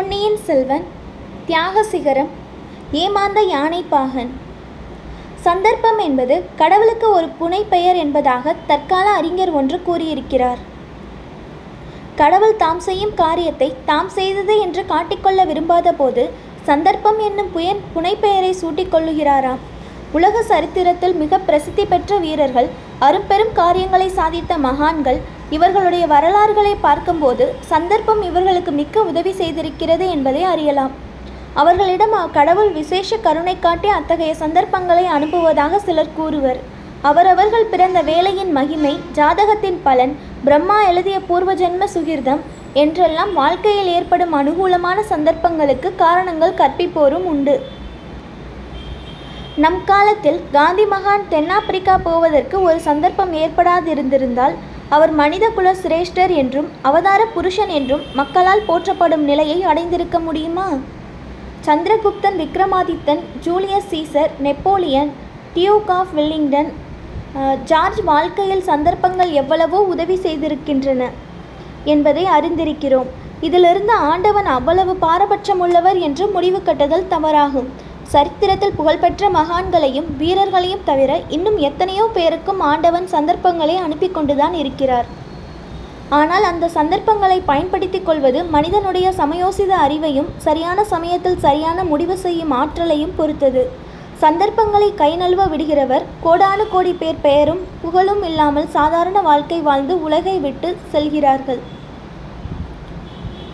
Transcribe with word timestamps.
பொன்னியின் 0.00 0.38
செல்வன் 0.44 0.84
தியாக 1.46 1.82
சிகரம் 1.82 2.28
ஏமாந்த 3.00 3.40
யானை 3.50 3.80
பாகன் 3.88 4.30
சந்தர்ப்பம் 5.46 5.98
என்பது 5.98 6.36
கடவுளுக்கு 6.60 7.06
ஒரு 7.16 7.26
புனைப்பெயர் 7.40 7.98
என்பதாக 8.02 8.54
தற்கால 8.70 9.06
அறிஞர் 9.18 9.52
ஒன்று 9.60 9.78
கூறியிருக்கிறார். 9.88 10.60
கடவுள் 12.20 12.56
தாம் 12.62 12.80
செய்யும் 12.86 13.14
காரியத்தை 13.14 13.68
தாம் 13.90 14.08
செய்தது 14.08 14.56
என்று 14.60 14.84
காட்டிக்கொள்ள 14.92 15.44
விரும்பாத 15.50 15.92
போது 15.92 16.24
சந்தர்ப்பம் 16.70 17.20
என்னும் 17.28 17.52
புயன் 17.56 17.82
புனைப்பெயரை 17.96 18.52
சூட்டிக்கொள்ளுகிறாராம். 18.62 19.62
உலக 20.16 20.36
சரித்திரத்தில் 20.42 21.12
மிக 21.20 21.38
பிரசித்தி 21.48 21.84
பெற்ற 21.90 22.16
வீரர்கள் 22.22 22.68
அரும்பெரும் 23.06 23.52
காரியங்களை 23.58 24.08
சாதித்த 24.16 24.52
மகான்கள் 24.64 25.18
இவர்களுடைய 25.56 26.04
வரலாறுகளை 26.12 26.72
பார்க்கும்போது 26.86 27.44
சந்தர்ப்பம் 27.70 28.22
இவர்களுக்கு 28.28 28.72
மிக்க 28.80 29.02
உதவி 29.10 29.32
செய்திருக்கிறது 29.40 30.04
என்பதை 30.14 30.42
அறியலாம். 30.52 30.92
அவர்களிடம் 31.60 32.16
கடவுள் 32.38 32.72
விசேஷ 32.80 33.18
கருணை 33.26 33.56
காட்டி 33.58 33.88
அத்தகைய 33.98 34.34
சந்தர்ப்பங்களை 34.42 35.04
அனுப்புவதாக 35.16 35.82
சிலர் 35.86 36.14
கூறுவர். 36.18 36.60
அவரவர்கள் 37.10 37.70
பிறந்த 37.72 37.98
வேலையின் 38.10 38.52
மகிமை 38.56 38.94
ஜாதகத்தின் 39.18 39.78
பலன் 39.86 40.14
பிரம்மா 40.44 40.78
எழுதிய 40.90 41.18
பூர்வ 41.28 41.52
ஜென்ம 41.54 41.84
சுகிர்தம் 41.94 42.42
என்றெல்லாம் 42.82 43.32
வாழ்க்கையில் 43.40 43.92
ஏற்படும் 43.96 44.34
அனுகூலமான 44.40 44.98
சந்தர்ப்பங்களுக்கு 45.12 45.88
காரணங்கள் 46.04 46.58
கற்பிப்போரும் 46.60 47.28
உண்டு. 47.32 47.54
நம் 49.62 49.78
காலத்தில் 49.88 50.38
காந்தி 50.52 50.84
மகான் 50.90 51.24
தென்னாப்பிரிக்கா 51.30 51.94
போவதற்கு 52.04 52.56
ஒரு 52.66 52.78
சந்தர்ப்பம் 52.86 53.32
ஏற்படாதிருந்திருந்தால் 53.40 54.54
அவர் 54.96 55.12
மனித 55.20 55.44
குல 55.56 55.68
சிரேஷ்டர் 55.80 56.32
என்றும் 56.42 56.68
அவதார 56.88 57.22
புருஷன் 57.34 57.72
என்றும் 57.78 58.04
மக்களால் 58.20 58.62
போற்றப்படும் 58.68 59.24
நிலையை 59.30 59.58
அடைந்திருக்க 59.70 60.18
முடியுமா? 60.26 60.68
சந்திரகுப்தன் 61.66 62.38
Vikramadithan 62.42 63.22
Julius 63.46 63.90
Caesar 63.92 64.32
Napoleon 64.46 65.10
Duke 65.56 65.92
of 65.98 66.14
Wellington 66.18 66.70
George 67.72 68.00
வாழ்க்கையில் 68.12 68.64
சந்தர்ப்பங்கள் 68.70 69.34
எவ்வளவோ 69.42 69.80
உதவி 69.94 70.18
செய்திருக்கின்றன 70.26 71.02
என்பதை 71.92 72.24
அறிந்திருக்கிறோம். 72.38 73.10
இதிலிருந்து 73.48 73.94
ஆண்டவன் 74.12 74.50
அவ்வளவு 74.56 74.94
பாரபட்சமுள்ளவர் 75.06 76.00
என்று 76.08 76.24
முடிவு 76.34 76.58
கட்டுதல் 76.62 77.10
தவறாகும். 77.14 77.70
சரித்திரத்தில் 78.12 78.76
புகழ்பெற்ற 78.78 79.24
மகான்களையும் 79.36 80.06
வீரர்களையும் 80.20 80.86
தவிர 80.88 81.10
இன்னும் 81.36 81.58
எத்தனையோ 81.68 82.04
பேருக்கும் 82.16 82.60
ஆண்டவன் 82.70 83.06
சந்தர்ப்பங்களை 83.12 83.76
அனுப்பி 83.84 84.08
கொண்டுதான் 84.16 84.54
இருக்கிறார். 84.62 85.08
ஆனால் 86.18 86.44
அந்த 86.50 86.70
சந்தர்ப்பங்களை 86.76 87.36
பயன்படுத்திக் 87.50 88.06
கொள்வது 88.08 88.40
மனிதனுடைய 88.54 89.08
சமயோசித 89.20 89.72
அறிவையும் 89.86 90.30
சரியான 90.46 90.84
சமயத்தில் 90.94 91.42
சரியான 91.46 91.84
முடிவு 91.90 92.16
செய்யும் 92.24 92.54
ஆற்றலையும் 92.60 93.16
பொறுத்தது. 93.18 93.62
சந்தர்ப்பங்களை 94.22 94.88
கை 95.02 95.12
நழுவ 95.20 95.42
விடுகிறவர் 95.52 96.06
கோடானு 96.24 96.64
கோடி 96.72 96.92
பேர் 97.02 97.22
பெயரும் 97.26 97.62
புகழும் 97.82 98.24
இல்லாமல் 98.30 98.72
சாதாரண 98.76 99.20
வாழ்க்கை 99.28 99.60
வாழ்ந்து 99.68 99.94
உலகை 100.06 100.36
விட்டு 100.46 100.70
செல்கிறார்கள். 100.94 101.60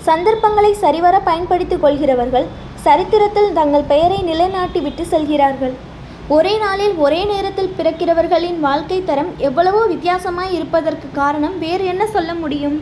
சந்தர்ப்பங்களை 0.08 0.72
சரிவர 0.84 1.14
பயன்படுத்திக் 1.28 1.84
கொள்கிறவர்கள் 1.84 2.48
சரித்திரத்தில் 2.86 3.54
தங்கள் 3.58 3.90
பெயரை 3.92 4.18
நிலைநாட்டி 4.30 4.80
விட்டு 4.84 5.04
செல்கிறார்கள். 5.12 5.74
ஒரே 6.34 6.52
நாளில் 6.62 6.94
ஒரே 7.04 7.18
நேரத்தில் 7.30 7.74
பிறக்கிறவர்களின் 7.78 8.58
வாழ்க்கை 8.66 8.98
தரம் 9.08 9.30
எவ்வளவோ 9.48 9.80
வித்தியாசமாய் 9.92 10.54
இருப்பதற்கு 10.58 11.08
காரணம் 11.18 11.56
வேறு 11.64 11.84
என்ன 11.92 12.04
சொல்ல 12.14 12.30
முடியும்? 12.42 12.76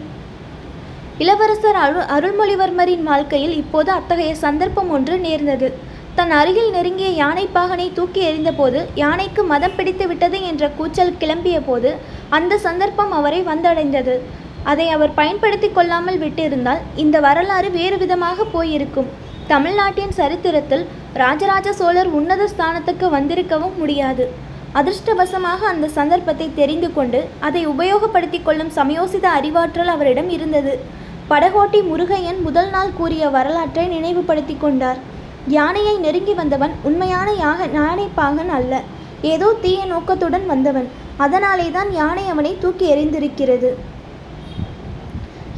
இளவரசர் 1.23 1.79
அரு 1.85 2.01
அருள்மொழிவர்மரின் 2.17 3.05
வாழ்க்கையில் 3.11 3.55
இப்போது 3.63 3.91
அத்தகைய 3.97 4.33
சந்தர்ப்பம் 4.45 4.93
ஒன்று 4.97 5.17
நேர்ந்தது. 5.27 5.69
தன் 6.19 6.33
அருகில் 6.41 6.73
நெருங்கிய 6.77 7.11
யானை 7.23 7.45
பாகனை 7.57 7.89
தூக்கி 7.99 8.21
எறிந்தபோது 8.29 8.81
யானைக்கு 9.03 9.45
மதம் 9.53 9.77
பிடித்து 9.79 10.07
விட்டது 10.11 10.41
என்ற 10.51 10.64
கூச்சல் 10.79 11.19
கிளம்பிய 11.23 11.59
போது 11.69 11.93
அந்த 12.39 12.59
சந்தர்ப்பம் 12.67 13.13
அவரை 13.19 13.43
வந்தடைந்தது. 13.51 14.17
அதை 14.73 14.89
அவர் 14.97 15.19
பயன்படுத்தி 15.20 15.70
கொள்ளாமல் 15.79 16.23
விட்டிருந்தால் 16.25 16.83
இந்த 17.05 17.17
வரலாறு 17.29 17.70
வேறு 17.79 17.98
விதமாக 18.05 18.47
போயிருக்கும். 18.57 19.11
தமிழ்நாட்டின் 19.51 20.15
சரித்திரத்தில் 20.19 20.85
ராஜராஜ 21.23 21.69
சோழர் 21.79 22.11
உன்னத 22.19 22.43
ஸ்தானத்துக்கு 22.53 23.07
வந்திருக்கவும் 23.15 23.75
முடியாது. 23.81 24.25
அதிர்ஷ்டவசமாக 24.79 25.61
அந்த 25.73 25.87
சந்தர்ப்பத்தை 25.97 26.47
தெரிந்து 26.61 26.89
கொண்டு 26.95 27.19
அதை 27.47 27.63
உபயோகப்படுத்தி 27.73 28.39
கொள்ளும் 28.43 28.73
சமயோசித 28.79 29.27
அறிவாற்றல் 29.39 29.93
அவரிடம் 29.95 30.31
இருந்தது. 30.37 30.73
படகோட்டி 31.33 31.81
முருகையன் 31.91 32.41
முதல் 32.47 32.71
நாள் 32.77 32.95
கூறிய 33.01 33.29
வரலாற்றை 33.37 33.85
நினைவுபடுத்தி 33.95 34.57
கொண்டார். 34.65 34.99
யானையை 35.57 35.95
நெருங்கி 36.07 36.35
வந்தவன் 36.41 36.75
உண்மையான 36.89 37.29
யாக 37.45 37.69
யானைப்பாகன் 37.79 38.53
அல்ல. 38.59 38.75
ஏதோ 39.35 39.51
தீய 39.63 39.81
நோக்கத்துடன் 39.93 40.47
வந்தவன். 40.53 40.89
அதனாலே 41.25 41.69
தான் 41.77 41.91
யானை 42.01 42.25
அவனை 42.33 42.55
தூக்கி 42.65 42.87
எறிந்திருக்கிறது. 42.95 43.71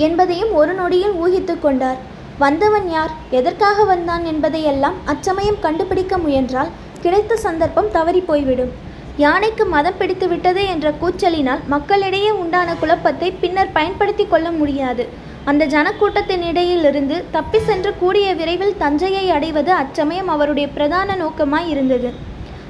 என்பதையும் 0.06 0.52
ஒரு 0.60 0.72
நொடியில் 0.80 1.16
ஊகித்து 1.24 1.54
கொண்டார். 1.58 2.00
வந்தவன் 2.38 2.88
யார்? 2.90 3.12
எதற்காக 3.30 3.84
வந்தான் 3.84 4.24
என்பதையெல்லாம் 4.24 4.96
அச்சமயம் 5.04 5.60
கண்டுபிடிக்க 5.60 6.14
முயன்றால் 6.18 6.72
கிடைத்த 7.04 7.36
சந்தர்ப்பம் 7.36 7.90
தவறி 7.90 8.20
போய்விடும். 8.20 8.72
யானைக்கு 9.16 9.64
மதம் 9.64 9.96
பிடித்து 9.98 10.28
விட்டது 10.28 10.62
என்ற 10.66 10.86
கூச்சலினால் 11.02 11.62
மக்களிடையே 11.66 12.30
உண்டான 12.30 12.74
குழப்பத்தை 12.74 13.32
பின்னர் 13.42 13.72
பயன்படுத்தி 13.72 14.26
கொள்ள 14.26 14.50
முடியாது. 14.50 15.06
அந்த 15.44 15.66
ஜனக்கூட்டத்தின் 15.66 16.44
இடையிலிருந்து 16.50 17.24
தப்பி 17.30 17.58
சென்று 17.58 17.92
கூடிய 17.98 18.34
விரைவில் 18.34 18.78
தஞ்சையை 18.78 19.30
அடைவது 19.30 19.72
அச்சமயம் 19.82 20.28
அவருடைய 20.28 20.68
பிரதான 20.68 21.16
நோக்கமாய் 21.16 21.68
இருந்தது. 21.68 22.10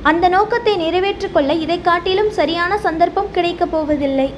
அந்த 0.03 0.29
நோக்கத்தை 0.29 0.75
நிறைவேற்றிக்கொள்ள 0.77 1.53
இதை 1.65 1.81
காட்டிலும் 1.81 2.31
சரியான 2.31 2.79
சந்தர்ப்பம் 2.79 3.33
கிடைக்கப் 3.33 3.71
போவதில்லை. 3.71 4.29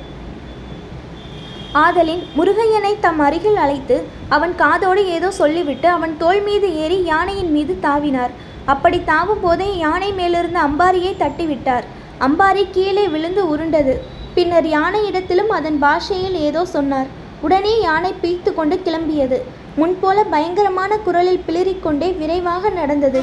ஆதலின் 1.73 2.23
முருகையனை 2.37 2.93
தம் 3.01 3.19
அருகில் 3.19 3.57
அழைத்து 3.57 3.97
அவன் 4.29 4.55
காதோடு 4.55 5.03
ஏதோ 5.17 5.31
சொல்லிவிட்டு 5.31 5.89
அவன் 5.89 6.15
தோள் 6.19 6.41
மீது 6.41 6.69
ஏறி 6.85 7.05
யானையின் 7.05 7.51
மீது 7.51 7.79
தாவினார். 7.83 8.33
அப்படி 8.65 8.99
தாவும் 9.05 9.41
போதே 9.41 9.77
யானை 9.77 10.13
மேலிருந்த 10.13 10.61
அம்பாரியை 10.69 11.13
தட்டிவிட்டார். 11.23 11.85
அம்பாரி 12.27 12.65
கீழே 12.71 13.09
விழுந்து 13.09 13.49
உருண்டது. 13.49 13.95
பின்னர் 14.35 14.69
யானை 14.69 15.07
இடத்திலும் 15.07 15.51
அதன் 15.51 15.79
பாஷையில் 15.79 16.39
ஏதோ 16.49 16.65
சொன்னார். 16.65 17.07
உடனே 17.41 17.81
யானை 17.81 18.13
பீய்த்து 18.23 18.55
கொண்டு 18.55 18.77
கிளம்பியது. 18.87 19.39
முன்போல 19.81 20.25
பயங்கரமான 20.25 20.97
குரலில் 20.97 21.45
பிளறிக்கொண்டே 21.49 22.17
விரைவாக 22.17 22.71
நடந்தது. 22.71 23.23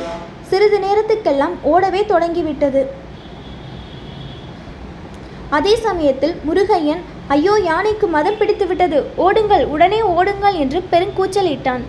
சிறிது 0.50 0.80
நேரத்துக்கெல்லாம் 0.86 1.56
ஓடவே 1.74 2.06
தொடங்கிவிட்டது. 2.06 2.84
அதே 5.50 5.76
சமயத்தில் 5.76 6.36
முருகையன் 6.48 7.04
ஐயோ 7.34 7.54
யானைக்கு 7.68 8.08
மதம் 8.16 8.38
பிடித்து 8.40 8.66
விட்டது. 8.70 8.98
ஓடுங்கள் 9.26 9.64
உடனே 9.74 10.00
ஓடுங்கள் 10.16 10.58
என்று 10.64 10.80
பெருங்கூச்சலிட்டான். 10.92 11.84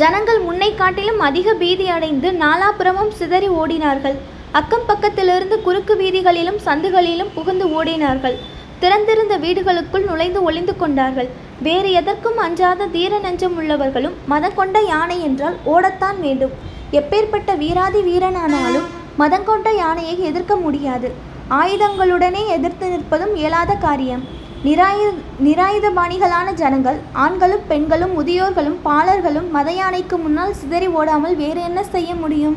ஜனங்கள் 0.00 0.40
முன்னை 0.46 0.70
காட்டிலும் 0.74 1.20
அதிக 1.26 1.54
பீதி 1.62 1.86
அடைந்து 1.96 2.28
நாலாபுறமும் 2.44 3.12
சிதறி 3.18 3.48
ஓடினார்கள். 3.60 4.16
அக்கம் 4.60 4.86
பக்கத்திலிருந்து 4.90 5.58
குறுக்கு 5.66 5.94
வீதிகளிலும் 6.02 6.60
சந்துகளிலும் 6.66 7.34
புகுந்து 7.36 7.66
ஓடினார்கள். 7.78 8.36
திறந்திருந்த 8.82 9.34
வீடுகளுக்குள் 9.44 10.08
நுழைந்து 10.08 10.40
ஒளிந்து 10.48 10.74
கொண்டார்கள். 10.76 11.30
வேறு 11.66 11.90
எதற்கும் 12.00 12.40
அஞ்சாத 12.46 12.88
தீர 12.96 13.18
நெஞ்சம் 13.26 13.56
உள்ளவர்களும் 13.60 14.18
மதம் 14.32 14.58
கொண்ட 14.58 14.78
யானை 14.92 15.20
என்றால் 15.28 15.56
ஓடத்தான் 15.74 16.18
வேண்டும். 16.26 16.56
எப்பேற்பட்ட 17.00 17.52
வீராதி 17.62 18.00
வீரனானாலும் 18.10 18.90
மதங்கொண்ட 19.22 19.68
யானையை 19.84 20.16
எதிர்க்க 20.30 20.54
முடியாது. 20.66 21.10
ஆயுதங்களுடனே 21.54 22.40
எதிர்த்து 22.54 22.86
நிற்பதும் 22.92 23.34
இயலாத 23.40 23.72
காரியம். 23.84 24.22
நிராயு 24.68 25.08
நிராயுதபாணிகளான 25.46 26.48
ஜனங்கள் 26.60 26.98
ஆண்களும் 27.24 27.66
பெண்களும் 27.68 28.14
முதியோர்களும் 28.18 28.78
பாலர்களும் 28.86 29.48
மத 29.56 29.68
யானைக்கு 29.80 30.16
முன்னால் 30.22 30.56
சிதறி 30.60 30.88
ஓடாமல் 31.00 31.36
வேறு 31.42 31.60
என்ன 31.68 31.80
செய்ய 31.94 32.10
முடியும்? 32.22 32.56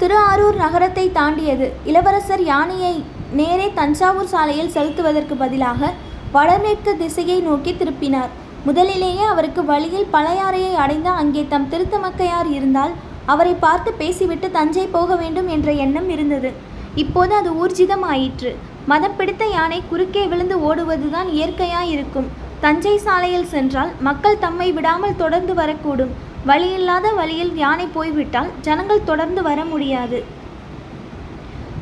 திரு 0.00 0.16
ஆரூர் 0.30 0.58
நகரத்தை 0.64 1.06
தாண்டியது. 1.18 1.66
இளவரசர் 1.90 2.42
யானையை 2.52 2.94
நேரே 3.40 3.68
தஞ்சாவூர் 3.78 4.32
சாலையில் 4.32 4.72
செலுத்துவதற்கு 4.76 5.36
பதிலாக 5.42 5.90
வடமேற்கு 6.36 6.94
திசையை 7.02 7.38
நோக்கி 7.48 7.74
திருப்பினார். 7.74 8.32
முதலிலேயே 8.64 9.24
அவருக்கு 9.32 9.62
வழியில் 9.70 10.10
பழையாறையை 10.14 10.72
அடைந்த 10.84 11.10
அங்கே 11.20 11.44
தம் 11.52 11.68
திருத்தமக்கையார் 11.74 12.50
இருந்தால் 12.56 12.96
அவரை 13.32 13.54
பார்த்து 13.64 13.92
பேசிவிட்டு 14.02 14.50
தஞ்சை 14.58 14.86
போக 14.96 15.14
வேண்டும் 15.22 15.48
என்ற 15.56 15.70
எண்ணம் 15.84 16.10
இருந்தது. 16.16 16.50
இப்போது 16.94 17.32
அது 17.34 17.50
ஊர்ஜிதம் 17.62 18.04
ஆயிற்று 18.12 18.50
மதம் 18.86 19.16
பிடித்த 19.18 19.44
யானை 19.48 19.82
குறுக்கே 19.90 20.22
விழுந்து 20.26 20.56
ஓடுவதுதான் 20.68 21.28
இயற்கையாய் 21.36 21.90
இருக்கும் 21.94 22.28
தஞ்சை 22.60 22.94
சாலையில் 22.98 23.50
சென்றால் 23.52 23.92
மக்கள் 24.00 24.40
தம்மை 24.44 24.72
விடாமல் 24.72 25.16
தொடர்ந்து 25.16 25.54
வரக்கூடும். 25.60 26.12
வழியில்லாத 26.46 27.06
வழியில் 27.20 27.52
யானை 27.56 27.86
போய்விட்டால் 27.96 28.50
ஜனங்கள் 28.66 29.06
தொடர்ந்து 29.10 29.42
வர 29.42 29.64
முடியாது. 29.64 30.18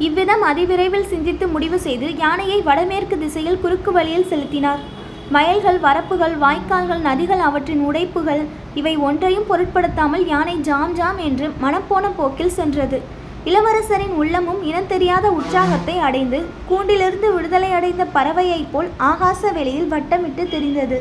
இவ்விதம் 0.06 0.43
அதிவிரைவில் 0.43 1.11
சிந்தித்து 1.12 1.46
முடிவு 1.54 1.78
செய்து 1.87 2.08
யானையை 2.16 2.58
வடமேற்கு 2.69 3.19
திசையில் 3.19 3.61
குறுக்கு 3.62 3.93
வழியில் 3.93 4.31
செலுத்தினார். 4.32 4.82
வயல்கள் 5.31 5.78
வரப்புகள் 5.87 6.34
வாய்க்கால்கள் 6.43 7.02
நதிகள் 7.08 7.43
அவற்றின் 7.49 7.82
உடைப்புகள் 7.88 8.43
இவை 8.75 8.96
ஒன்றையும் 9.08 9.49
பொருட்படுத்தாமல் 9.50 10.26
யானை 10.26 10.56
ஜாம் 10.69 10.94
ஜாம் 10.94 11.16
என்று 11.16 11.49
மனப்போன 11.64 12.11
போக்கில் 12.19 12.56
சென்றது. 12.58 13.00
இளவரசரின் 13.49 14.15
உள்ளமும் 14.21 14.61
இனந்தெரியாத 14.71 15.27
உற்சாகத்தை 15.39 15.95
அடைந்து 16.06 16.39
கூண்டிலிருந்து 16.71 17.29
விடுதலை 17.35 17.71
அடைந்த 17.79 18.03
பறவையைப் 18.17 18.71
போல் 18.73 18.89
ஆகாச 19.11 19.53
வெளியில் 19.56 19.91
வட்டமிட்டு 19.93 20.45
தெரிந்தது. 20.55 20.99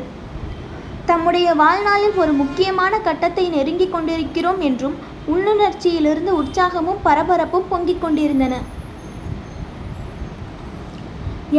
தம்முடைய 1.10 1.48
வாழ்நாளில் 1.60 2.16
ஒரு 2.22 2.32
முக்கியமான 2.40 2.94
கட்டத்தை 3.06 3.44
நெருங்கிக் 3.54 3.92
கொண்டிருக்கிறோம் 3.92 4.60
என்றும் 4.68 4.96
உள்ளுணர்ச்சியிலிருந்து 5.32 6.32
உற்சாகமும் 6.40 7.02
பரபரப்பும் 7.06 7.68
பொங்கிக் 7.72 8.02
கொண்டிருந்தன. 8.02 8.54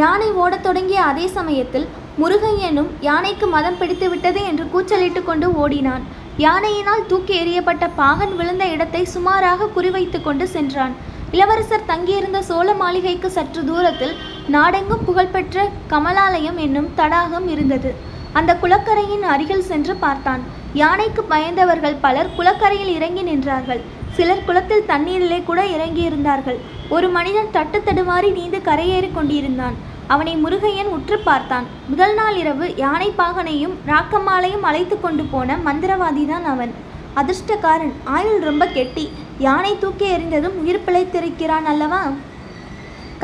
யானை 0.00 0.30
ஓடத் 0.42 0.64
தொடங்கிய 0.66 1.00
அதே 1.10 1.26
சமயத்தில் 1.38 1.86
முருகையனும் 2.22 2.90
யானைக்கு 3.08 3.46
மதம் 3.54 3.78
பிடித்து 3.78 4.08
விட்டது 4.10 4.40
என்று 4.50 4.64
கூச்சலிட்டு 4.72 5.22
கொண்டு 5.28 5.48
ஓடினான். 5.62 6.04
யானையினால் 6.44 7.06
தூக்கி 7.10 7.32
எறியப்பட்ட 7.42 7.84
பாகன் 8.00 8.34
விழுந்த 8.38 8.64
இடத்தை 8.74 9.00
சுமாராக 9.14 9.68
குறிவைத்து 9.76 10.18
கொண்டு 10.26 10.44
சென்றான். 10.52 10.94
இளவரசர் 11.36 11.88
தங்கியிருந்த 11.90 12.38
சோழ 12.48 12.68
மாளிகைக்கு 12.82 13.28
சற்று 13.36 13.62
தூரத்தில் 13.70 14.14
நாடெங்கும் 14.54 15.04
புகழ்பெற்ற 15.08 15.66
கமலாலயம் 15.92 16.58
என்னும் 16.66 16.88
தடாகம் 17.00 17.48
இருந்தது. 17.54 17.90
அந்த 18.38 18.50
குளக்கரையின் 18.62 19.26
அருகில் 19.32 19.68
சென்று 19.70 19.94
பார்த்தான். 20.04 20.42
யானைக்கு 20.82 21.24
பயந்தவர்கள் 21.34 22.00
பலர் 22.06 22.34
குளக்கரையில் 22.38 22.92
இறங்கி 22.98 23.24
நின்றார்கள். 23.30 23.82
சிலர் 24.16 24.46
குளத்தில் 24.48 24.88
தண்ணீரிலே 24.92 25.40
கூட 25.50 25.60
இறங்கியிருந்தார்கள். 25.76 26.58
ஒரு 26.96 27.08
மனிதன் 27.18 27.54
தட்டு 27.58 27.78
தடுமாறி 27.86 28.30
நீந்து 28.38 28.60
கரையேறி 28.70 29.10
கொண்டிருந்தான். 29.12 29.76
அவனை 30.14 30.32
முருகையன் 30.44 30.90
உற்று 30.96 31.16
பார்த்தான். 31.28 31.66
முதல் 31.90 32.14
நாள் 32.18 32.36
இரவு 32.42 32.66
யானை 32.82 33.08
பாகனையும் 33.18 33.74
ராக்கம்மாளையும் 33.90 34.64
அழைத்து 34.68 34.96
கொண்டு 35.00 35.24
போன 35.32 35.58
மந்திரவாதிதான் 35.66 36.46
அவன். 36.52 36.72
அதிர்ஷ்டக்காரன் 37.20 37.94
ஆயுள் 38.16 38.40
ரொம்ப 38.48 38.64
கெட்டி. 38.76 39.04
யானை 39.46 39.72
தூக்கி 39.82 40.06
எறிந்ததும் 40.16 40.56
உயிர் 40.62 40.84
பிழைத்திருக்கிறான் 40.86 41.66
அல்லவா? 41.72 42.02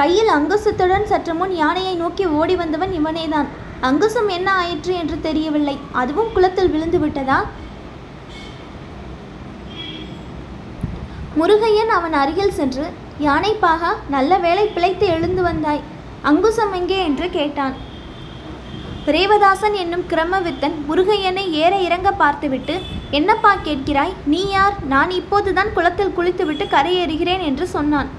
கையில் 0.00 0.30
அங்குசத்துடன் 0.36 1.08
சற்று 1.10 1.34
முன் 1.40 1.54
யானையை 1.62 1.94
நோக்கி 2.02 2.24
ஓடி 2.38 2.56
வந்தவன் 2.62 2.92
இவனேதான். 3.00 3.48
அங்குசம் 3.88 4.30
என்ன 4.36 4.48
ஆயிற்று 4.62 4.94
என்று 5.02 5.16
தெரியவில்லை. 5.26 5.76
அதுவும் 6.02 6.32
குளத்தில் 6.34 6.72
விழுந்து 6.74 7.00
விட்டதா? 7.04 7.38
முருகையன் 11.40 11.92
அவன் 11.98 12.16
அருகில் 12.22 12.56
சென்று 12.60 12.86
யானை 13.26 13.52
பாகா 13.62 13.92
நல்ல 14.16 14.38
வேளை 14.46 14.64
பிழைத்து 14.76 15.06
எழுந்து 15.16 15.42
வந்தாய். 15.50 15.84
அங்குசம் 16.28 16.72
எங்கே 16.72 16.98
என்று 17.08 17.26
கேட்டான். 17.30 17.74
ரேவதாசன் 19.14 19.74
என்னும் 19.82 20.04
கிரமவித்தன் 20.12 20.76
முருகையனை 20.88 21.44
ஏற 21.64 21.74
இறங்க 21.86 22.08
பார்த்துவிட்டு 22.12 22.74
என்னப்பா 23.10 23.52
கேட்கிறாய்? 23.66 24.14
நீ 24.32 24.40
யார்? 24.48 24.76
நான் 24.92 25.10
இப்போதுதான் 25.10 25.72
குளத்தில் 25.76 26.16
குளித்துவிட்டு 26.16 26.64
கரையேறுகிறேன் 26.74 27.44
என்று 27.50 27.66
சொன்னான். 27.66 28.10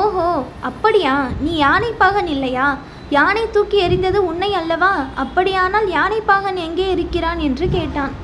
ஓஹோ 0.00 0.28
அப்படியா? 0.68 1.14
நீ 1.40 1.52
யானைப்பாகன் 1.62 2.30
இல்லையா? 2.34 2.68
யானை 3.10 3.44
தூக்கி 3.50 3.78
எறிந்தது 3.86 4.20
உன்னை 4.30 4.50
அல்லவா? 4.54 4.92
அப்படியானால் 5.24 5.88
யானைப்பாகன் 5.98 6.58
எங்கே 6.68 6.86
இருக்கிறான்? 6.90 7.38
என்று 7.38 7.68
கேட்டான். 7.76 8.14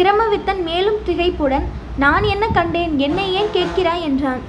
கிரமவித்தன் 0.00 0.62
மேலும் 0.62 1.00
திகைப்புடன் 1.06 1.66
நான் 2.04 2.24
என்ன 2.34 2.46
கண்டேன்? 2.58 2.92
என்னை 2.98 3.26
ஏன் 3.34 3.54
கேட்கிறாய்? 3.56 4.06
என்றான். 4.10 4.42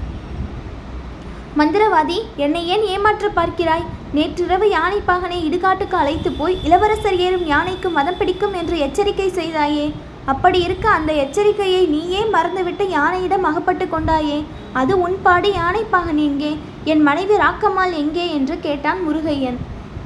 மந்திரவாதி 1.58 2.18
என்னை 2.36 2.68
ஏன் 2.68 2.84
ஏமாற்ற 2.84 3.28
பார்க்கிறாய்? 3.36 3.86
நேற்றிரவு 4.14 4.68
யானைப்பாகனை 4.70 5.38
இடுகாட்டுக்கு 5.48 5.96
அழைத்து 5.96 6.32
போய் 6.32 6.60
இளவரசர் 6.64 7.18
ஏறும் 7.18 7.46
யானைக்கு 7.46 7.90
மதம் 7.90 8.18
பிடிக்கும் 8.18 8.54
என்று 8.54 8.78
எச்சரிக்கை 8.78 9.30
செய்தாயே? 9.30 9.94
அப்படி 10.26 10.60
இருக்க 10.62 10.90
அந்த 10.90 11.14
எச்சரிக்கையை 11.14 11.88
நீயே 11.88 12.22
மறந்துவிட்டு 12.26 12.86
யானையிடம் 12.90 13.42
அகப்பட்டு 13.42 13.86
கொண்டாயே? 13.86 14.46
அது 14.74 15.02
உன்பாடு 15.02 15.52
யானைப்பாகன் 15.52 16.22
எங்கே? 16.28 16.58
என் 16.84 17.02
மனைவி 17.02 17.34
ராக்கம்மாள் 17.34 17.94
எங்கே? 17.94 18.34
என்று 18.34 18.60
கேட்டான் 18.60 19.02
முருகையன். 19.08 19.58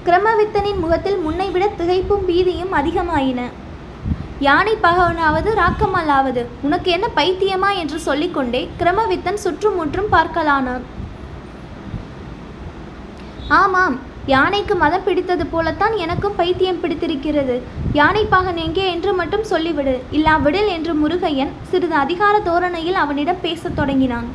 கிரமவித்தனின் 0.06 0.80
முகத்தில் 0.80 1.18
முன்னைவிட 1.18 1.68
திகைப்பும் 1.78 2.26
பீதியும் 2.28 2.74
அதிகமாயின. 2.74 3.42
யானை 4.40 4.76
பகவனாவது 4.82 5.54
ராக்கமல்லாவது 5.54 6.46
உனக்கு 6.62 6.92
என்ன 6.92 7.08
பைத்தியமா? 7.16 7.76
என்று 7.76 8.00
சொல்லிக்கொண்டே 8.00 8.70
கிரமவித்தன் 8.80 9.44
சுற்றுமுற்றும் 9.46 10.12
பார்க்கலானான். 10.12 10.84
ஆமாம் 13.60 13.96
யானைக்கு 14.34 14.74
மதம் 14.82 15.04
பிடித்தது 15.06 15.46
போலத்தான் 15.54 15.96
எனக்கும் 16.04 16.38
பைத்தியம் 16.40 16.80
பிடித்திருக்கிறது. 16.82 17.56
யானைப்பாகன் 18.00 18.60
எங்கே 18.66 18.86
என்று 18.94 19.12
மட்டும் 19.20 19.46
சொல்லிவிடு. 19.50 19.96
இல்லாவிடில் 20.18 20.70
என்று 20.76 20.94
முருகையன் 21.02 21.52
சிறிது 21.72 21.96
அதிகார 22.04 22.36
தோரணையில் 22.48 23.02
அவனிடம் 23.04 23.44
பேசத் 23.46 23.76
தொடங்கினான். 23.80 24.30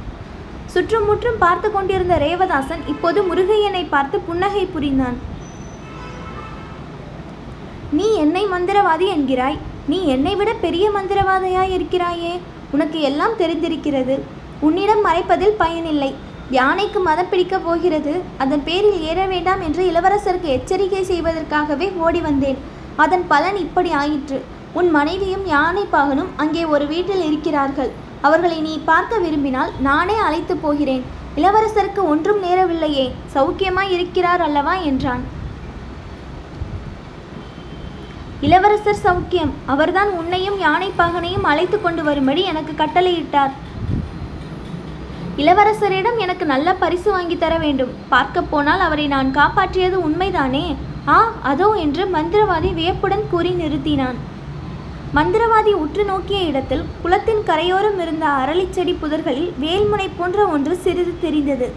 சுற்றுமுற்றும் 0.75 1.41
பார்த்து 1.45 1.69
கொண்டிருந்த 1.73 2.17
ரேவதாசன் 2.27 2.83
இப்போது 2.93 3.21
முருகையனை 3.31 3.83
பார்த்து 3.95 4.19
புன்னகை 4.29 4.65
புரிந்தான். 4.75 5.19
நீ 7.99 8.07
என்னை 8.25 8.45
மந்திரவாதி 8.55 9.07
என்கிறாய். 9.17 9.59
நீ 9.93 9.99
என்னை 10.15 10.37
விட 10.39 10.51
பெரிய 10.67 10.87
மந்திரவாதியாய் 10.97 11.75
இருக்கிறாயே 11.77 12.33
உனக்கு 12.77 12.99
எல்லாம் 13.11 13.39
தெரிந்திருக்கிறது. 13.43 14.17
உன்னிடம் 14.67 15.05
மறைப்பதில் 15.05 15.61
பயனில்லை. 15.63 16.11
யானைக்கு 16.51 17.01
மதம் 17.01 17.29
பிடிக்கப் 17.29 17.65
போகிறது? 17.65 18.21
அதன் 18.39 18.65
பேரில் 18.65 19.01
ஏற 19.01 19.27
வேண்டாம் 19.27 19.61
என்று 19.61 19.91
இளவரசருக்கு 19.91 20.43
எச்சரிக்கை 20.43 21.03
செய்வதற்காகவே 21.05 21.93
ஓடி 21.93 22.21
வந்தேன். 22.21 22.59
அதன் 22.97 23.25
பலன் 23.29 23.57
இப்படி 23.57 23.91
ஆயிற்று. 23.91 24.45
உன் 24.73 24.91
மனைவியும் 24.91 25.47
யானை 25.47 25.85
பாகனும் 25.93 26.33
அங்கே 26.37 26.65
ஒரு 26.65 26.87
வீட்டில் 26.87 27.25
இருக்கிறார்கள். 27.25 27.91
அவர்களை 28.21 28.61
நீ 28.61 28.81
பார்க்க 28.85 29.19
விரும்பினால் 29.19 29.71
நானே 29.81 30.17
அழைத்து 30.17 30.57
போகிறேன். 30.57 31.05
இளவரசருக்கு 31.37 32.03
ஒன்றும் 32.03 32.43
நேரவில்லையே. 32.43 33.13
சௌக்கியமாய் 33.35 33.91
இருக்கிறார் 33.91 34.41
அல்லவா? 34.41 34.75
என்றான். 34.75 35.25
இளவரசர் 38.41 39.05
சௌக்கியம். 39.05 39.51
அவர்தான் 39.67 40.09
உன்னையும் 40.09 40.61
யானைப்பாகனையும் 40.61 41.43
அழைத்து 41.43 41.83
கொண்டு 41.83 42.05
வரும்படி 42.05 42.43
எனக்கு 42.43 42.85
கட்டளையிட்டார். 42.85 43.55
இளவரசரிடம் 45.43 46.17
எனக்கு 46.25 46.45
நல்ல 46.53 46.69
பரிசு 46.81 47.09
வாங்கி 47.15 47.37
தர 47.43 47.55
வேண்டும். 47.65 47.91
பார்க்க 48.13 48.39
போனால் 48.53 48.81
அவரை 48.87 49.05
நான் 49.13 49.29
காப்பாற்றியது 49.37 49.97
உண்மைதானே? 50.07 50.63
ஆ 51.15 51.19
அதோ 51.51 51.69
என்று 51.83 52.05
மந்திரவாதி 52.15 52.71
வியப்புடன் 52.79 53.23
கூறி 53.33 53.53
நிறுத்தினான். 53.61 54.17
மந்திரவாதி 55.19 55.73
உற்று 55.83 56.05
நோக்கிய 56.09 56.41
இடத்தில் 56.49 56.83
குளத்தின் 57.03 57.43
கரையோரம் 57.51 58.01
இருந்த 58.05 58.27
அரளிச்செடி 58.41 58.95
புதர்களில் 59.03 59.53
வேல்முனை 59.65 60.09
போன்ற 60.19 60.47
ஒன்று 60.55 60.75
சிறிது 60.87 61.15
தெரிந்தது. 61.25 61.69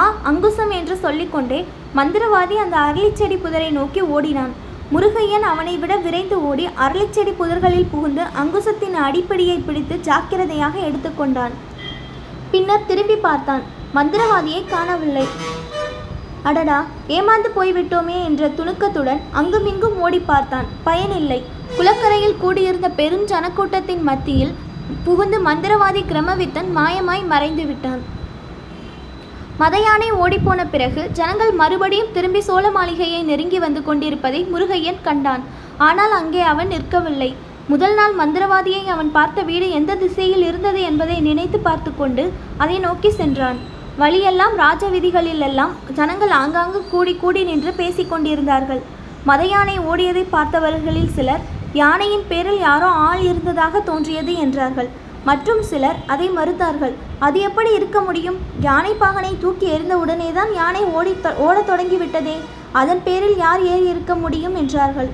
ஆ 0.00 0.02
அங்குசம் 0.30 0.72
என்று 0.78 0.96
சொல்லிக்கொண்டே 1.04 1.60
மந்திரவாதி 1.98 2.58
அந்த 2.64 2.76
அரளிச்செடி 2.88 3.38
புதரை 3.46 3.70
நோக்கி 3.78 4.02
ஓடினான். 4.16 4.54
முருகையன் 4.94 5.46
அவனை 5.52 5.74
விட 5.80 5.94
விரைந்து 6.04 6.36
ஓடி 6.50 6.66
அரளிச்செடி 6.84 7.32
புதர்களில் 7.40 7.90
புகுந்து 7.94 8.22
அங்குசத்தின் 8.42 8.96
அடிப்படியை 9.06 9.58
பிடித்து 9.66 9.96
ஜாக்கிரதையாக 10.08 10.74
எடுத்துக்கொண்டான். 10.90 11.56
பின்னர் 12.52 12.86
திரும்பி 12.90 13.16
பார்த்தான். 13.26 13.64
மந்திரவாதியை 13.96 14.60
காணவில்லை. 14.74 15.26
அடடா 16.48 16.78
ஏமாந்து 17.16 17.48
போய்விட்டோமே 17.56 18.16
என்ற 18.28 18.48
துணுக்கத்துடன் 18.58 19.22
அங்குமிங்கும் 19.40 19.96
ஓடி 20.04 20.20
பார்த்தான். 20.30 20.68
பயனில்லை 20.86 21.40
குளக்கரையில் 21.78 22.40
கூடியிருந்த 22.42 22.88
பெரும் 23.00 23.26
ஜனக்கூட்டத்தின் 23.32 24.04
மத்தியில் 24.10 24.54
புகுந்து 25.06 25.38
மந்திரவாதி 25.48 26.02
கிரமவித்தன் 26.10 26.70
மாயமாய் 26.78 27.24
மறைந்து 27.32 27.64
விட்டான். 27.70 28.00
மதயானை 29.62 30.08
ஓடிப்போன 30.22 30.60
பிறகு 30.74 31.02
ஜனங்கள் 31.18 31.52
மறுபடியும் 31.60 32.12
திரும்பி 32.16 32.40
சோழ 32.48 32.64
மாளிகையை 32.76 33.20
நெருங்கி 33.30 33.58
வந்து 33.66 33.80
கொண்டிருப்பதை 33.88 34.40
முருகையன் 34.52 35.04
கண்டான். 35.08 35.44
ஆனால் 35.88 36.14
அங்கே 36.20 36.42
அவன் 36.52 36.72
நிற்கவில்லை. 36.74 37.30
முதல் 37.70 37.94
நாள் 37.98 38.14
மந்திரவாதியை 38.18 38.82
அவன் 38.92 39.10
பார்த்த 39.16 39.40
வீடு 39.48 39.66
எந்த 39.78 39.96
திசையில் 40.02 40.44
இருந்தது 40.46 40.80
என்பதை 40.90 41.16
நினைத்து 41.26 41.58
பார்த்து 41.66 41.90
கொண்டு 41.98 42.24
அதை 42.62 42.76
நோக்கி 42.84 43.10
சென்றான். 43.16 43.58
வழியெல்லாம் 44.02 44.54
ராஜ 44.62 44.82
விதிகளிலெல்லாம் 44.94 45.72
ஜனங்கள் 45.98 46.32
ஆங்காங்கு 46.38 46.80
கூடி 46.92 47.14
கூடி 47.22 47.42
நின்று 47.50 47.72
பேசிக்கொண்டிருந்தார்கள் 47.80 48.80
மத 49.30 49.42
யானை 49.52 49.76
ஓடியதை 49.90 50.24
பார்த்தவர்களில் 50.36 51.12
சிலர் 51.18 51.44
யானையின் 51.82 52.24
பேரில் 52.32 52.60
யாரோ 52.66 52.90
ஆள் 53.08 53.22
இருந்ததாக 53.28 53.80
தோன்றியது 53.90 54.34
என்றார்கள். 54.46 54.90
மற்றும் 55.28 55.62
சிலர் 55.70 55.98
அதை 56.12 56.26
மறுத்தார்கள். 56.38 56.94
அது 57.26 57.38
எப்படி 57.50 57.70
இருக்க 57.78 58.00
முடியும்? 58.08 58.38
யானை 58.66 58.92
பாகனை 59.00 59.32
தூக்கி 59.40 59.66
எறிந்த 59.76 59.94
உடனேதான் 60.04 60.52
யானை 60.60 60.84
ஓடி 60.98 61.14
ஓடத் 61.46 61.70
தொடங்கிவிட்டதே. 61.70 62.36
அதன் 62.80 63.02
பேரில் 63.06 63.38
யார் 63.46 63.62
ஏறி 63.72 63.88
இருக்க 63.94 64.14
முடியும்? 64.24 64.56
என்றார்கள். 64.62 65.10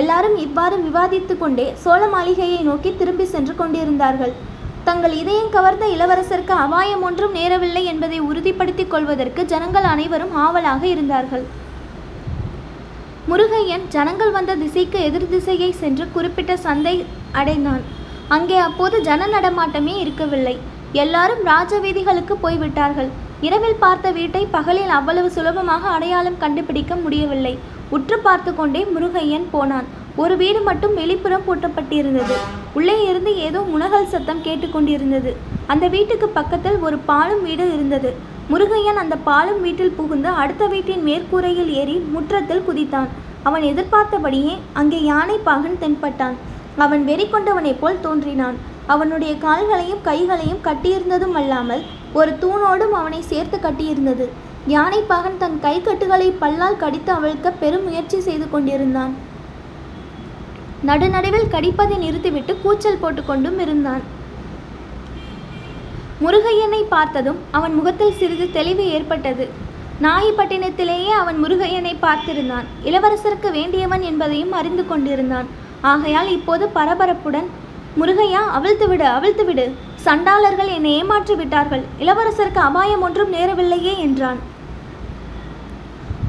எல்லாரும் 0.00 0.36
இவ்வாறு 0.44 0.76
விவாதித்து 0.86 1.34
கொண்டே 1.40 1.66
சோழ 1.82 2.02
மாளிகையை 2.14 2.60
நோக்கி 2.68 2.90
திரும்பி 3.00 3.26
சென்று 3.34 3.54
கொண்டிருந்தார்கள். 3.58 4.32
தங்கள் 4.88 5.14
இதயம் 5.20 5.52
கவர்ந்த 5.54 5.84
இளவரசருக்கு 5.94 6.54
அபாயம் 6.64 7.04
ஒன்றும் 7.08 7.36
நேரவில்லை 7.38 7.82
என்பதை 7.92 8.18
உறுதிப்படுத்திக் 8.30 8.90
கொள்வதற்கு 8.92 9.42
ஜனங்கள் 9.52 9.86
அனைவரும் 9.92 10.34
ஆவலாக 10.44 10.82
இருந்தார்கள். 10.94 11.44
முருகையன் 13.30 13.86
ஜனங்கள் 13.94 14.34
வந்த 14.38 14.56
திசைக்கு 14.62 14.98
எதிர் 15.08 15.30
திசையை 15.34 15.70
சென்று 15.82 16.04
குறிப்பிட்ட 16.16 16.52
சந்தை 16.66 16.94
அடைந்தான். 17.40 17.84
அங்கே 18.36 18.58
அப்போது 18.66 18.96
ஜன 19.08 19.28
நடமாட்டமே 19.36 19.94
இருக்கவில்லை. 20.02 20.56
எல்லாரும் 21.04 21.42
ராஜ 21.52 21.72
வீதிகளுக்கு 21.84 22.34
போய்விட்டார்கள். 22.44 23.10
இரவில் 23.46 23.80
பார்த்த 23.84 24.10
வீட்டை 24.18 24.42
பகலில் 24.54 24.92
அவ்வளவு 24.98 25.28
சுலபமாக 25.38 25.88
அடையாளம் 25.96 26.40
கண்டுபிடிக்க 26.44 26.94
முடியவில்லை. 27.02 27.54
உற்று 27.94 28.16
பார்த்து 28.26 28.50
கொண்டே 28.54 28.80
முருகையன் 28.94 29.46
போனான். 29.54 29.86
ஒரு 30.22 30.34
வீடு 30.40 30.60
மட்டும் 30.68 30.94
வெளிப்புறம் 31.00 31.44
பூட்டப்பட்டிருந்தது. 31.46 32.36
உள்ளே 32.78 32.96
இருந்து 33.10 33.32
ஏதோ 33.48 33.60
முனகல் 33.72 34.10
சத்தம் 34.12 34.42
கேட்டுக்கொண்டிருந்தது 34.46 35.32
அந்த 35.72 35.84
வீட்டுக்கு 35.94 36.26
பக்கத்தில் 36.38 36.78
ஒரு 36.86 36.96
பாலும் 37.10 37.44
வீடு 37.48 37.64
இருந்தது. 37.76 38.10
முருகையன் 38.52 39.00
அந்த 39.02 39.16
பாலும் 39.28 39.60
வீட்டில் 39.66 39.96
புகுந்து 39.98 40.30
அடுத்த 40.42 40.64
வீட்டின் 40.74 41.04
மேற்கூரையில் 41.08 41.70
ஏறி 41.80 41.96
முற்றத்தில் 42.14 42.66
குதித்தான். 42.68 43.10
அவன் 43.48 43.64
எதிர்பார்த்தபடியே 43.70 44.54
அங்கே 44.80 45.00
யானை 45.10 45.36
பாகன் 45.48 45.80
தென்பட்டான். 45.82 46.36
அவன் 46.86 47.04
வெறி 47.10 47.26
கொண்டவனைப் 47.34 47.80
போல் 47.82 48.02
தோன்றினான். 48.06 48.56
அவனுடைய 48.94 49.32
கால்களையும் 49.44 50.02
கைகளையும் 50.08 50.64
கட்டியிருந்ததும் 50.66 51.36
அல்லாமல் 51.40 51.84
ஒரு 52.18 52.32
தூணோடும் 52.42 52.94
அவனை 53.00 53.20
சேர்த்து 53.30 53.58
கட்டியிருந்தது. 53.66 54.26
யானைப்பாகன் 54.74 55.36
தன் 55.40 55.58
கை 55.64 55.74
கட்டுகளை 55.80 56.28
பல்லால் 56.40 56.78
கடித்து 56.80 57.10
அவிழ்க்க 57.16 57.48
பெரும் 57.60 57.84
முயற்சி 57.88 58.18
செய்து 58.20 58.46
கொண்டிருந்தான். 58.50 59.12
நடுநடுவில் 60.88 61.52
கடிப்பதை 61.52 61.96
நிறுத்திவிட்டு 62.04 62.52
கூச்சல் 62.62 62.98
போட்டுக்கொண்டும் 63.02 63.58
இருந்தான். 63.64 64.02
முருகையனை 66.24 66.80
பார்த்ததும் 66.94 67.38
அவன் 67.58 67.74
முகத்தில் 67.74 68.16
சிறிது 68.18 68.48
தெளிவு 68.56 68.86
ஏற்பட்டது. 68.96 69.46
நாகைப்பட்டினத்திலேயே 70.06 71.12
அவன் 71.20 71.38
முருகையனை 71.44 71.94
பார்த்திருந்தான். 72.06 72.66
இளவரசருக்கு 72.88 73.50
வேண்டியவன் 73.58 74.04
என்பதையும் 74.10 74.52
அறிந்து 74.52 74.86
கொண்டிருந்தான். 74.86 75.48
ஆகையால் 75.92 76.32
இப்போது 76.36 76.66
பரபரப்புடன் 76.78 77.48
முருகையா 78.00 78.42
அவிழ்த்து 78.56 78.86
விடு 78.88 79.06
அவிழ்த்து 79.16 79.44
விடு. 79.44 79.66
சண்டாளர்கள் 80.06 80.74
என்னை 80.74 80.90
ஏமாற்றி 80.98 81.34
விட்டார்கள் 81.34 81.86
இளவரசருக்கு 82.02 82.62
அபாயம் 82.68 83.04
ஒன்றும் 83.08 83.34
நேரவில்லையே 83.36 83.94
என்றான். 84.08 84.40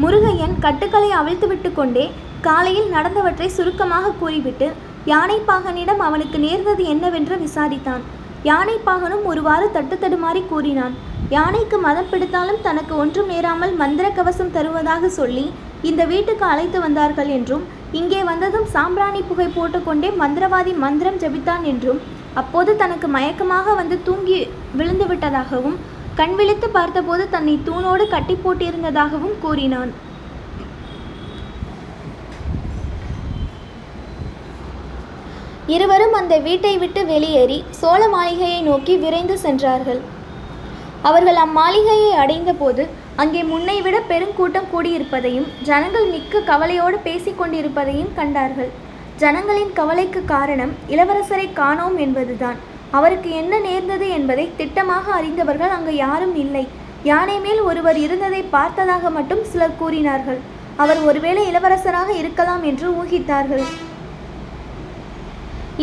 முருகையன் 0.02 0.56
கட்டுக்களை 0.64 1.10
அவிழ்த்துவிட்டு 1.20 1.70
கொண்டே 1.74 2.06
காலையில் 2.42 2.90
நடந்தவற்றை 2.96 3.48
சுருக்கமாக 3.48 4.14
கூறிவிட்டு 4.20 4.68
யானைப்பாகனிடம் 5.06 6.02
அவனுக்கு 6.08 6.38
நேர்ந்தது 6.38 6.84
என்னவென்று 6.94 7.36
விசாரித்தான். 7.46 8.04
யானைப்பாகனும் 8.44 9.24
ஒருவாறு 9.32 9.68
தட்டு 9.72 9.96
தடுமாறி 10.04 10.42
கூறினான். 10.50 10.94
யானைக்கு 11.30 11.78
மதம் 11.86 12.10
பிடித்தாலும் 12.12 12.62
தனக்கு 12.62 12.94
ஒன்றும் 12.96 13.32
நேராமல் 13.34 13.74
மந்திர 13.76 14.08
கவசம் 14.18 14.54
தருவதாக 14.58 15.10
சொல்லி 15.18 15.46
இந்த 15.82 16.02
வீட்டுக்கு 16.12 16.46
அழைத்து 16.52 16.78
வந்தார்கள் 16.86 17.32
என்றும் 17.38 17.66
இங்கே 18.00 18.22
வந்ததும் 18.30 18.70
சாம்பிராணி 18.76 19.22
புகை 19.22 19.50
போட்டுக்கொண்டே 19.58 20.10
மந்திரவாதி 20.22 20.72
மந்திரம் 20.86 21.20
ஜபித்தான் 21.24 21.66
என்றும் 21.72 22.00
அப்போது 22.34 22.72
தனக்கு 22.76 23.08
மயக்கமாக 23.08 23.74
வந்து 23.76 23.96
தூங்கி 24.04 24.40
விழுந்து 24.80 25.06
விட்டதாகவும் 25.08 25.78
கண் 26.20 26.36
விழித்து 26.38 26.68
பார்த்தபோது 26.76 27.24
தன்னை 27.34 27.54
தூணோடு 27.68 28.04
கட்டி 28.12 28.36
போட்டிருந்ததாகவும் 28.44 29.36
கூறினான். 29.44 29.92
இருவரும் 35.76 36.16
அந்த 36.20 36.36
வீட்டை 36.46 36.72
விட்டு 36.84 37.02
வெளியேறி 37.14 37.58
சோழ 37.80 38.02
மாளிகையை 38.14 38.62
நோக்கி 38.68 38.94
விரைந்து 39.04 39.36
சென்றார்கள். 39.46 40.00
அவர்கள் 41.10 41.40
அம்மாளிகையை 41.46 42.12
அடைந்தபோது 42.22 42.84
அங்கே 43.22 43.42
முன்னை 43.50 43.76
விட 43.86 43.98
பெருங்கூட்டம் 44.12 44.72
கூடியிருப்பதையும் 44.74 45.50
ஜனங்கள் 45.70 46.08
மிக்க 46.14 46.42
கவலையோடு 46.52 46.98
பேசிக்கொண்டிருப்பதையும் 47.08 48.16
கண்டார்கள். 48.20 48.72
ஜனங்களின் 49.24 49.76
கவலைக்கு 49.80 50.24
காரணம் 50.34 50.74
இளவரசரை 50.96 51.48
காணோம் 51.62 51.98
என்பதுதான். 52.06 52.58
அவருக்கு 52.96 53.30
என்ன 53.42 53.54
நேர்ந்தது 53.68 54.08
என்பதை 54.18 54.46
திட்டமாக 54.60 55.06
அறிந்தவர்கள் 55.20 55.76
அங்கு 55.78 55.94
யாரும் 55.96 56.36
இல்லை. 56.44 56.66
யானை 57.10 57.38
மேல் 57.40 57.62
ஒருவர் 57.70 57.98
இருந்ததை 58.06 58.42
பார்த்ததாக 58.56 59.10
மட்டும் 59.18 59.44
சிலர் 59.52 59.80
கூறினார்கள். 59.82 60.40
அவர் 60.84 61.00
ஒருவேளை 61.10 61.44
இளவரசராக 61.52 62.10
இருக்கலாம் 62.22 62.64
என்று 62.72 62.88
ஊகித்தார்கள். 63.02 63.66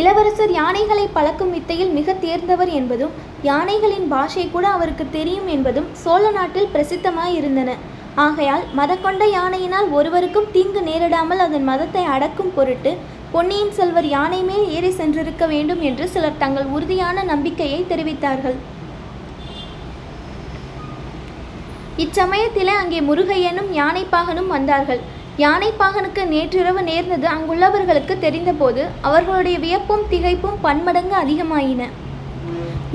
இளவரசர் 0.00 0.52
யானைகளை 0.61 1.04
பழக்கும் 1.16 1.52
வித்தையில் 1.56 1.92
மிக 1.99 2.14
தேர்ந்தவர் 2.23 2.70
என்பதும் 2.78 3.12
யானைகளின் 3.42 4.06
பாஷை 4.12 4.46
கூட 4.50 4.66
அவருக்கு 4.76 5.04
தெரியும் 5.16 5.50
என்பதும் 5.54 5.88
சோழ 6.02 6.25
நாட்டில் 6.30 6.73
பிரசித்தமாய் 6.73 7.37
இருந்தன 7.40 7.76
ஆகையால் 8.25 8.64
மதக்கொண்ட 8.78 9.23
யானையினால் 9.37 9.88
ஒருவருக்கும் 9.99 10.50
தீங்கு 10.52 10.80
நேரிடாமல் 10.88 11.44
அதன் 11.46 11.68
மதத்தை 11.70 12.02
அடக்கும் 12.14 12.52
பொருட்டு 12.54 12.90
பொன்னியின் 13.35 13.73
செல்வர் 13.76 14.07
யானை 14.14 14.38
மேல் 14.49 14.67
ஏறி 14.76 14.91
சென்றிருக்க 14.97 15.45
வேண்டும் 15.53 15.81
என்று 15.88 16.05
சிலர் 16.12 16.41
தங்கள் 16.43 16.67
உறுதியான 16.75 17.23
நம்பிக்கையை 17.31 17.79
தெரிவித்தார்கள். 17.93 18.59
இச்சமயத்திலே 22.05 22.75
அங்கே 22.83 23.00
முருகையனும் 23.09 23.71
யானைப்பாகனும் 23.81 24.53
வந்தார்கள். 24.55 25.00
யானைப்பாகனுக்கு 25.45 26.25
நேற்றிரவு 26.35 26.83
நேர்ந்தது 26.91 27.26
அங்குள்ளவர்களுக்கு 27.35 28.17
தெரிந்தபோது 28.25 28.85
அவர்களுடைய 29.09 29.57
வியப்பும் 29.64 30.05
திகைப்பும் 30.12 30.61
பன்மடங்கு 30.67 31.17
அதிகமாயின. 31.25 31.88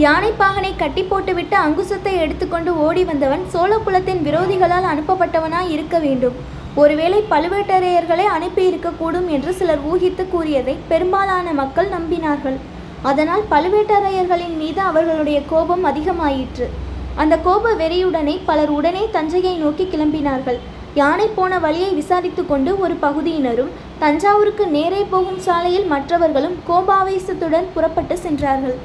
யானைப்பாகனை 0.06 0.72
கட்டி 0.84 1.04
போட்டுவிட்டு 1.12 1.58
அங்குசத்தை 1.66 2.14
எடுத்துக்கொண்டு 2.24 2.74
ஓடி 2.86 3.04
வந்தவன் 3.12 3.44
சோழகுலத்தின் 3.56 4.24
விரோதிகளால் 4.30 4.90
அனுப்பப்பட்டவனாய் 4.94 5.74
இருக்க 5.76 5.98
வேண்டும். 6.08 6.40
ஒருவேளை 6.76 7.24
பழுவேட்டரையர்களை 7.30 8.26
அனுப்பி 8.36 8.64
இருக்கக்கூடும் 8.70 9.28
என்று 9.28 9.54
சிலர் 9.54 9.80
ஊகித்து 9.92 10.30
கூறியதை 10.30 10.76
பெரும்பாலான 10.88 11.52
மக்கள் 11.52 11.90
நம்பினார்கள். 11.90 12.58
அதனால் 13.02 13.44
பழுவேட்டரையர்களின் 13.52 14.58
மீது 14.58 14.82
அவர்களுடைய 14.82 15.42
கோபம் 15.50 15.86
அதிகமாயிற்று. 15.86 16.68
அந்த 17.16 17.38
கோப 17.38 17.74
வெறியுடனே 17.74 18.40
பலர் 18.46 18.70
உடனே 18.70 19.10
தஞ்சையை 19.12 19.56
நோக்கி 19.56 19.84
கிளம்பினார்கள். 19.84 20.60
யானை 20.94 21.28
போன 21.36 21.60
வழியை 21.60 21.94
விசாரித்து 21.94 22.46
கொண்டு 22.46 22.80
ஒரு 22.80 22.96
பகுதியினரும் 23.02 23.74
தஞ்சாவூருக்கு 24.00 24.68
நேரே 24.68 25.06
போகும் 25.10 25.40
சாலையில் 25.40 25.86
மற்றவர்களும் 25.86 26.56
கோபாவேசத்துடன் 26.70 27.68
புறப்பட்டு 27.74 28.18
சென்றார்கள். 28.18 28.78